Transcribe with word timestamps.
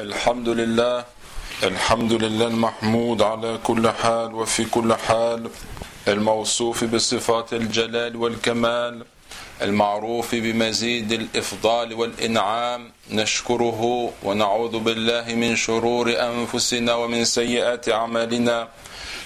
الحمد 0.00 0.48
لله 0.48 1.04
الحمد 1.62 2.12
لله 2.12 2.46
المحمود 2.46 3.22
على 3.22 3.58
كل 3.64 3.88
حال 3.88 4.34
وفي 4.34 4.64
كل 4.64 4.94
حال 4.94 5.50
الموصوف 6.08 6.84
بصفات 6.84 7.52
الجلال 7.52 8.16
والكمال 8.16 9.04
المعروف 9.62 10.34
بمزيد 10.34 11.12
الإفضال 11.12 11.94
والإنعام 11.94 12.92
نشكره 13.10 14.12
ونعوذ 14.22 14.78
بالله 14.78 15.34
من 15.34 15.56
شرور 15.56 16.06
أنفسنا 16.20 16.94
ومن 16.94 17.24
سيئات 17.24 17.88
أعمالنا. 17.88 18.68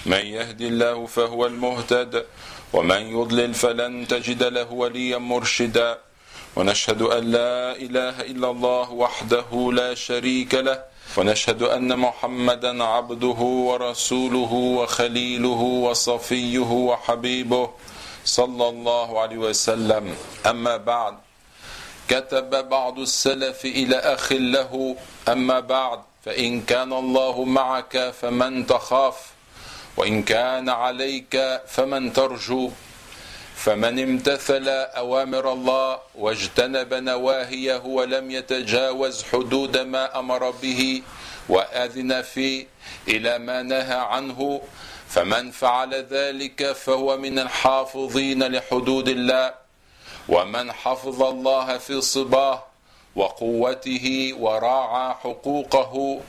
من 0.07 0.25
يهدي 0.27 0.68
الله 0.68 1.07
فهو 1.07 1.46
المهتد 1.46 2.25
ومن 2.73 3.02
يضلل 3.16 3.55
فلن 3.55 4.07
تجد 4.09 4.43
له 4.43 4.73
وليا 4.73 5.18
مرشدا. 5.18 5.98
ونشهد 6.56 7.02
أن 7.02 7.24
لا 7.30 7.76
إله 7.76 8.20
إلا 8.20 8.50
الله 8.50 8.92
وحده 8.92 9.50
لا 9.72 9.94
شريك 9.94 10.54
له 10.54 10.82
ونشهد 11.16 11.62
أن 11.62 11.98
محمدا 11.98 12.84
عبده 12.84 13.41
ورسوله 13.68 14.52
وخليله 14.52 15.62
وصفيه 15.86 16.70
وحبيبه 16.70 17.70
صلى 18.24 18.68
الله 18.68 19.20
عليه 19.20 19.38
وسلم. 19.38 20.14
أما 20.46 20.77
بعد 20.77 21.14
كتب 22.08 22.69
بعض 22.69 22.98
السلف 22.98 23.64
إلى 23.64 23.96
أخ 23.96 24.32
له. 24.32 24.96
أما 25.28 25.60
بعد 25.60 26.00
فإن 26.24 26.60
كان 26.60 26.92
الله 26.92 27.44
معك 27.44 28.10
فمن 28.20 28.66
تخاف 28.66 29.16
وإن 29.96 30.22
كان 30.22 30.69
عليك 30.69 31.62
فمن 31.66 32.12
ترجو. 32.12 32.70
فمن 33.60 33.98
امتثل 33.98 34.69
أوامر 34.69 35.52
الله 35.52 35.98
واجتنب 36.14 36.95
نواهيه 36.95 37.83
ولم 37.84 38.30
يتجاوز 38.30 39.24
حدود 39.24 39.78
ما 39.78 40.19
أمر 40.19 40.50
به 40.50 41.02
وأذن 41.48 42.23
فيه 42.23 42.66
إلى 43.09 43.38
ما 43.38 43.62
نهى 43.62 43.98
عنه 43.98 44.61
فمن 45.08 45.50
فعل 45.50 45.94
ذلك 45.94 46.72
فهو 46.72 47.16
من 47.16 47.38
الحافظين 47.38 48.42
لحدود 48.42 49.08
الله. 49.08 49.55
ومن 50.28 50.72
حفظ 50.72 51.22
الله 51.22 51.78
في 51.78 52.00
صباه 52.00 52.64
وقوته 53.16 54.34
وراعى 54.41 55.14
حقوقه 55.14 56.20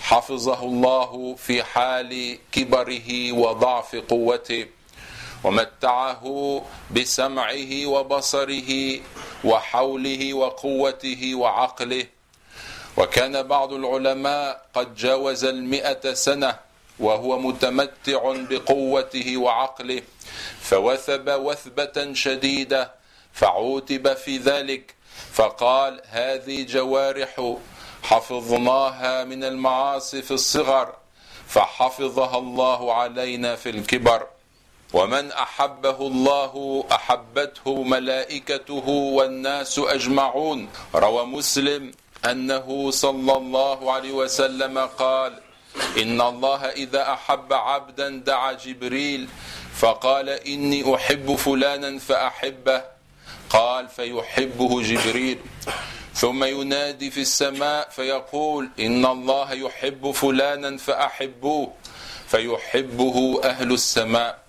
حفظه 0.00 0.64
الله 0.64 1.34
في 1.34 1.62
حال 1.62 2.38
كبره 2.52 3.32
وضعف 3.32 3.96
قوته. 3.96 4.77
ومتعه 5.44 6.24
بسمعه 6.90 7.86
وبصره 7.86 9.00
وحوله 9.44 10.34
وقوته 10.34 11.34
وعقله. 11.34 12.06
وكان 12.96 13.42
بعض 13.42 13.72
العلماء 13.72 14.66
قد 14.74 14.94
جاوز 14.94 15.44
المئة 15.44 16.14
سنة 16.14 16.56
وهو 16.98 17.38
متمتع 17.38 18.32
بقوته 18.50 19.36
وعقله. 19.36 20.02
فوثب 20.60 21.28
وثبة 21.28 22.12
شديدة 22.12 22.92
فعوتب 23.32 24.14
في 24.14 24.38
ذلك 24.38 24.94
فقال 25.32 26.02
هذه 26.06 26.62
جوارح 26.62 27.54
حفظناها 28.02 29.24
من 29.24 29.44
المعاصي 29.44 30.22
في 30.22 30.30
الصغر 30.30 30.94
فحفظها 31.46 32.38
الله 32.38 32.94
علينا 32.94 33.56
في 33.56 33.70
الكبر. 33.70 34.26
ومن 34.92 35.32
أحبه 35.32 35.98
الله 36.00 36.84
أحبته 36.92 37.82
ملائكته 37.82 38.88
والناس 38.88 39.78
أجمعون. 39.78 40.68
روى 40.94 41.24
مسلم 41.26 41.92
أنه 42.24 42.90
صلى 42.90 43.32
الله 43.36 43.92
عليه 43.92 44.12
وسلم 44.12 44.78
قال 44.78 45.32
إن 46.02 46.20
الله 46.20 46.64
إذا 46.64 47.12
أحب 47.12 47.52
عبدا 47.52 48.08
دعا 48.08 48.52
جبريل 48.52 49.28
فقال 49.76 50.28
إني 50.28 50.94
أحب 50.94 51.36
فلانا 51.36 51.98
فأحبه. 51.98 52.82
قال 53.50 53.88
فيحبه 53.88 54.82
جبريل. 54.82 55.38
ثم 56.14 56.44
ينادي 56.44 57.10
في 57.10 57.20
السماء 57.20 57.88
فيقول 57.90 58.68
إن 58.80 59.06
الله 59.06 59.52
يحب 59.52 60.10
فلانا 60.10 60.76
فأحبوه 60.76 61.72
فيحبه 62.28 63.40
أهل 63.44 63.72
السماء. 63.72 64.47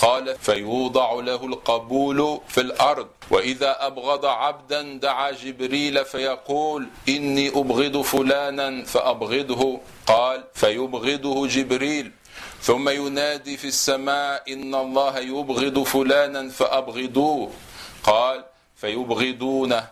قال 0.00 0.38
فيوضع 0.38 1.12
له 1.12 1.44
القبول 1.44 2.40
في 2.48 2.60
الأرض 2.60 3.08
وإذا 3.30 3.86
أبغض 3.86 4.26
عبدا 4.26 4.98
دعا 5.02 5.30
جبريل 5.30 6.04
فيقول 6.04 6.88
إني 7.08 7.48
أبغض 7.48 8.00
فلانا 8.00 8.84
فأبغضه. 8.84 9.80
قال 10.06 10.44
فيبغضه 10.54 11.46
جبريل 11.46 12.12
ثم 12.60 12.88
ينادي 12.88 13.56
في 13.56 13.68
السماء 13.68 14.52
إن 14.52 14.74
الله 14.74 15.18
يبغض 15.18 15.82
فلانا 15.82 16.50
فأبغضوه. 16.50 17.50
قال 18.02 18.44
فيبغضونه 18.76 19.88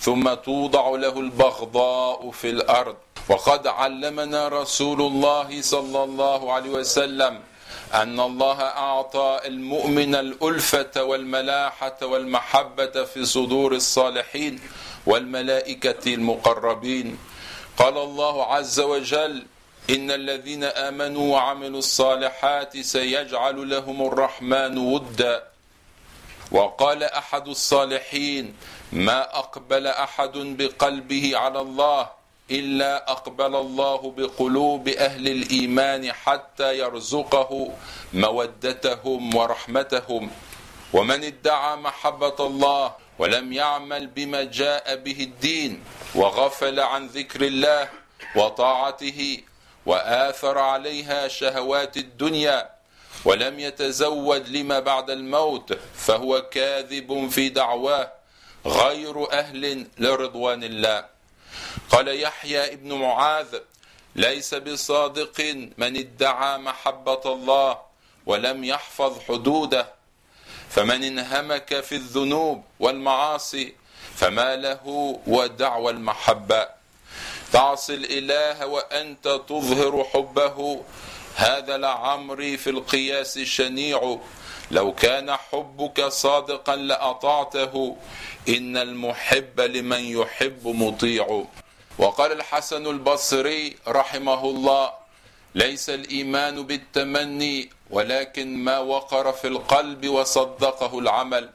ثم 0.00 0.34
توضع 0.34 0.88
له 0.90 1.20
البغضاء 1.20 2.30
في 2.30 2.50
الأرض. 2.50 2.96
وقد 3.28 3.66
علمنا 3.66 4.48
رسول 4.48 5.00
الله 5.00 5.62
صلى 5.62 6.04
الله 6.04 6.52
عليه 6.52 6.70
وسلم 6.70 7.40
أن 7.94 8.20
الله 8.20 8.60
أعطى 8.62 9.40
المؤمن 9.44 10.14
الألفة 10.14 11.02
والملاحة 11.02 11.98
والمحبة 12.02 13.04
في 13.04 13.24
صدور 13.24 13.72
الصالحين 13.72 14.60
والملائكة 15.06 16.14
المقربين. 16.14 17.18
قال 17.78 17.98
الله 17.98 18.44
عز 18.46 18.80
وجل 18.80 19.46
إن 19.90 20.10
الذين 20.10 20.64
آمنوا 20.64 21.32
وعملوا 21.32 21.78
الصالحات 21.78 22.76
سيجعل 22.76 23.70
لهم 23.70 24.06
الرحمن 24.06 24.78
ودا. 24.78 25.44
وقال 26.52 27.02
أحد 27.02 27.48
الصالحين 27.48 28.56
ما 28.92 29.38
أقبل 29.38 29.86
أحد 29.86 30.32
بقلبه 30.32 31.36
على 31.36 31.60
الله 31.60 32.21
إلا 32.50 33.10
أقبل 33.12 33.56
الله 33.56 34.10
بقلوب 34.16 34.88
أهل 34.88 35.28
الإيمان 35.28 36.12
حتى 36.12 36.78
يرزقه 36.78 37.70
مودتهم 38.12 39.36
ورحمتهم. 39.36 40.30
ومن 40.92 41.24
ادعى 41.24 41.76
محبة 41.76 42.36
الله 42.40 42.94
ولم 43.18 43.52
يعمل 43.52 44.06
بما 44.06 44.42
جاء 44.42 44.96
به 44.96 45.18
الدين 45.20 45.84
وغفل 46.14 46.80
عن 46.80 47.06
ذكر 47.06 47.42
الله 47.42 47.88
وطاعته 48.36 49.40
وآثر 49.86 50.58
عليها 50.58 51.28
شهوات 51.28 51.96
الدنيا 51.96 52.70
ولم 53.24 53.60
يتزود 53.60 54.48
لما 54.48 54.80
بعد 54.80 55.10
الموت 55.10 55.78
فهو 55.94 56.42
كاذب 56.42 57.28
في 57.30 57.48
دعواه 57.48 58.12
غير 58.66 59.32
أهل 59.32 59.86
لرضوان 59.98 60.64
الله. 60.64 61.11
قال 61.92 62.20
يحيى 62.20 62.72
ابن 62.72 62.92
معاذ 62.92 63.58
ليس 64.16 64.54
بصادق 64.54 65.40
من 65.78 65.96
ادعى 65.96 66.58
محبة 66.58 67.20
الله 67.26 67.78
ولم 68.26 68.64
يحفظ 68.64 69.20
حدوده. 69.28 69.86
فمن 70.70 71.04
انهمك 71.04 71.80
في 71.80 71.94
الذنوب 71.94 72.64
والمعاصي 72.80 73.74
فما 74.14 74.56
له 74.56 75.20
ودعوى 75.26 75.92
المحبة. 75.92 76.68
تعصي 77.52 77.94
الإله 77.94 78.66
وأنت 78.66 79.40
تظهر 79.48 80.04
حبه. 80.04 80.82
هذا 81.36 81.76
لعمري 81.76 82.56
في 82.56 82.70
القياس 82.70 83.38
شنيع. 83.38 84.18
لو 84.70 84.92
كان 84.94 85.36
حبك 85.36 86.08
صادقا 86.08 86.76
لأطعته. 86.76 87.96
إن 88.48 88.76
المحب 88.76 89.60
لمن 89.60 90.04
يحب 90.04 90.68
مطيع. 90.68 91.44
وقال 91.98 92.32
الحسن 92.32 92.86
البصري 92.86 93.76
رحمه 93.88 94.44
الله 94.44 94.92
ليس 95.54 95.90
الإيمان 95.90 96.62
بالتمني 96.62 97.70
ولكن 97.90 98.56
ما 98.56 98.78
وقر 98.78 99.32
في 99.32 99.48
القلب 99.48 100.08
وصدقه 100.08 100.98
العمل. 100.98 101.50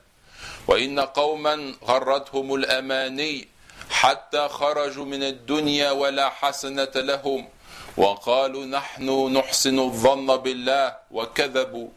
وإن 0.68 1.00
قوما 1.00 1.74
غرتهم 1.84 2.54
الأماني 2.54 3.48
حتى 3.90 4.48
خرجوا 4.48 5.04
من 5.04 5.22
الدنيا 5.22 5.90
ولا 5.90 6.28
حسنة 6.30 6.94
لهم. 6.94 7.48
وقالوا 7.96 8.64
نحن 8.66 9.32
نحسن 9.32 9.78
الظن 9.78 10.36
بالله 10.36 10.96
وكذبوا. 11.10 11.88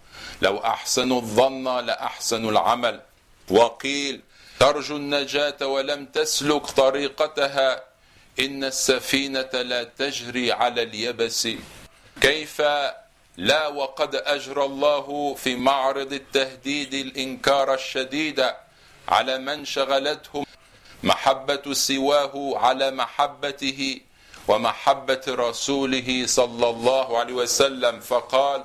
لو 0.42 0.57
احسنوا 0.57 1.21
الظن 1.21 1.86
لاحسنوا 1.86 2.51
العمل. 2.51 3.01
وقيل 3.50 4.21
ترجو 4.60 4.95
النجاة 4.95 5.68
ولم 5.68 6.06
تسلك 6.06 6.66
طريقتها. 6.66 7.91
إن 8.46 8.64
السفينة 8.64 9.54
لا 9.54 9.84
تجري 9.84 10.52
على 10.52 10.84
اليبس. 10.84 11.48
كيف؟ 12.22 12.62
لا 13.38 13.68
وقد 13.68 14.16
اجرى 14.16 14.66
الله 14.66 15.34
في 15.34 15.56
معرض 15.56 16.14
التهديد 16.14 16.94
الإنكار 16.94 17.74
الشديد 17.74 18.40
على 19.10 19.38
من 19.38 19.66
شغلتهم 19.66 20.46
محبة 21.04 21.74
سواه 21.74 22.58
على 22.58 22.92
محبته 22.92 24.00
ومحبة 24.48 25.22
رسوله 25.28 26.24
صلى 26.26 26.70
الله 26.70 27.18
عليه 27.18 27.34
وسلم. 27.34 28.00
فقال 28.00 28.64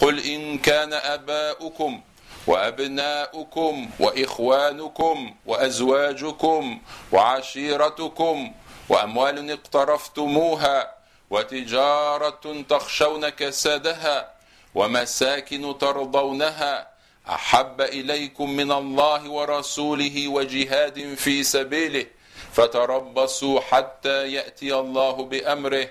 قل 0.00 0.24
إن 0.24 0.58
كان 0.58 0.92
أباؤكم 0.92 2.00
وأبناؤكم 2.46 3.90
وإخوانكم 4.00 5.34
وأزواجكم 5.46 6.80
وعشيرتكم 7.12 8.52
وأموال 8.88 9.50
اقترفتموها 9.50 10.94
وتجارة 11.30 12.64
تخشون 12.68 13.28
كسادها 13.28 14.30
ومساكن 14.74 15.78
ترضونها 15.78 16.88
أحب 17.28 17.80
إليكم 17.80 18.50
من 18.50 18.72
الله 18.72 19.30
ورسوله 19.30 20.28
وجهاد 20.28 21.14
في 21.14 21.42
سبيله 21.42 22.06
فتربصوا 22.52 23.60
حتى 23.60 24.32
يأتي 24.32 24.74
الله 24.74 25.12
بأمره 25.24 25.88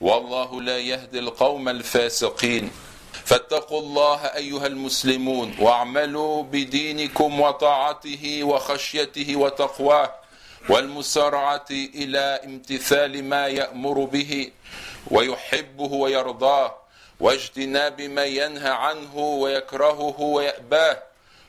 والله 0.00 0.62
لا 0.62 0.78
يهدي 0.78 1.18
القوم 1.18 1.68
الفاسقين 1.68 2.70
فاتقوا 3.24 3.80
الله 3.80 4.16
أيها 4.26 4.66
المسلمون 4.66 5.54
واعملوا 5.60 6.42
بدينكم 6.42 7.40
وطاعته 7.40 8.40
وخشيته 8.44 9.36
وتقواه 9.36 10.14
والمسارعة 10.68 11.70
إلى 11.70 12.40
امتثال 12.44 13.24
ما 13.24 13.46
يأمر 13.46 14.04
به 14.04 14.50
ويحبه 15.10 15.92
ويرضاه 15.92 16.74
واجتناب 17.20 18.00
ما 18.00 18.24
ينهى 18.24 18.70
عنه 18.70 19.16
ويكرهه 19.16 20.20
ويأباه. 20.20 21.02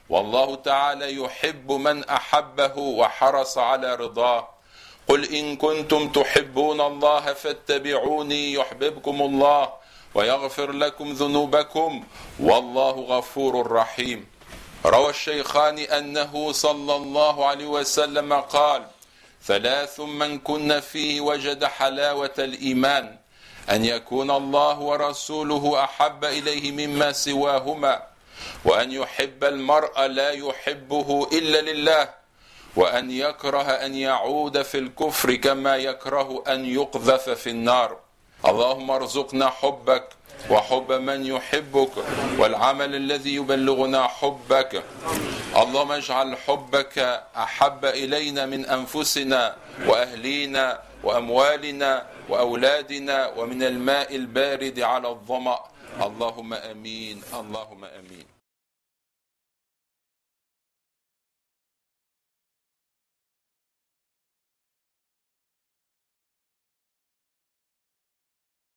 والله 0.09 0.55
تعالى 0.55 1.15
يحب 1.15 1.71
من 1.71 2.03
أحبه 2.03 2.77
وحرص 2.77 3.57
على 3.57 3.95
رضاه. 3.95 4.47
قل 5.07 5.35
إن 5.35 5.55
كنتم 5.55 6.11
تحبون 6.11 6.81
الله 6.81 7.33
فاتبعوني 7.33 8.53
يحببكم 8.53 9.21
الله 9.21 9.73
ويغفر 10.15 10.71
لكم 10.71 11.13
ذنوبكم 11.13 12.03
والله 12.39 12.91
غفور 12.91 13.71
رحيم. 13.71 14.27
روى 14.85 15.09
الشيخان 15.09 15.77
أنه 15.79 16.51
صلى 16.51 16.95
الله 16.95 17.45
عليه 17.45 17.67
وسلم 17.67 18.33
قال 18.33 18.83
ثلاث 19.45 19.99
من 19.99 20.39
كن 20.39 20.79
فيه 20.79 21.21
وجد 21.21 21.63
حلاوة 21.65 22.33
الإيمان 22.39 23.17
أن 23.69 23.85
يكون 23.85 24.31
الله 24.31 24.79
ورسوله 24.79 25.83
أحب 25.83 26.25
إليه 26.25 26.71
مما 26.71 27.11
سواهما 27.11 28.03
وأن 28.65 28.91
يحب 28.91 29.43
المرء 29.43 30.01
لا 30.05 30.31
يحبه 30.31 31.29
إلا 31.33 31.61
لله 31.61 32.09
وأن 32.75 33.11
يكره 33.11 33.61
أن 33.85 33.95
يعود 33.95 34.61
في 34.61 34.77
الكفر 34.77 35.35
كما 35.35 35.75
يكره 35.75 36.43
أن 36.47 36.65
يقذف 36.65 37.29
في 37.29 37.49
النار. 37.49 37.97
اللهم 38.45 38.91
ارزقنا 38.91 39.49
حبك 39.49 40.09
وحب 40.49 40.91
من 40.91 41.25
يحبك 41.25 41.91
والعمل 42.37 42.95
الذي 42.95 43.35
يبلغنا 43.35 44.07
حبك. 44.07 44.83
اللهم 45.57 45.91
اجعل 45.91 46.37
حبك 46.37 46.97
أحب 47.37 47.85
إلينا 47.85 48.45
من 48.45 48.65
أنفسنا 48.65 49.55
وأهلينا 49.87 50.79
وأموالنا 51.03 52.05
وأولادنا 52.29 53.27
ومن 53.37 53.63
الماء 53.63 54.15
البارد 54.15 54.79
على 54.79 55.07
الظمأ. 55.09 55.59
اللهم 56.01 56.53
آمين. 56.53 57.21
اللهم 57.33 57.85
آمين. 57.85 58.25